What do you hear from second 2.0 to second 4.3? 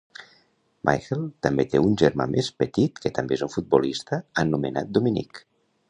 germà més petit que també és un futbolista